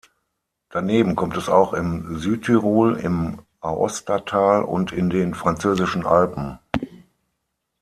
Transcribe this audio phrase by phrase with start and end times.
[0.71, 6.57] Daneben kommt es auch im Südtirol, im Aostatal und in den französischen Alpen.